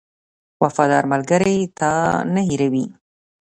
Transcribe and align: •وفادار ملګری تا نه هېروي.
•وفادار 0.63 1.03
ملګری 1.13 1.57
تا 1.79 1.91
نه 2.33 2.41
هېروي. 2.47 2.85